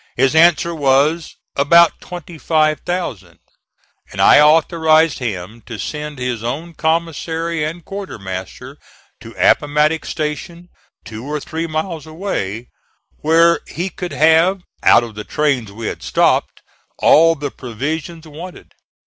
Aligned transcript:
His 0.15 0.33
answer 0.33 0.73
was 0.73 1.35
"about 1.55 2.01
twenty 2.01 2.39
five 2.39 2.79
thousand;" 2.79 3.37
and 4.11 4.19
I 4.19 4.39
authorized 4.41 5.19
him 5.19 5.61
to 5.67 5.77
send 5.77 6.17
his 6.17 6.43
own 6.43 6.73
commissary 6.73 7.63
and 7.63 7.85
quartermaster 7.85 8.77
to 9.19 9.35
Appomattox 9.37 10.09
Station, 10.09 10.69
two 11.05 11.23
or 11.25 11.39
three 11.39 11.67
miles 11.67 12.07
away, 12.07 12.69
where 13.17 13.59
he 13.67 13.91
could 13.91 14.13
have, 14.13 14.63
out 14.81 15.03
of 15.03 15.13
the 15.13 15.23
trains 15.23 15.71
we 15.71 15.85
had 15.85 16.01
stopped, 16.01 16.63
all 16.97 17.35
the 17.35 17.51
provisions 17.51 18.27
wanted. 18.27 18.71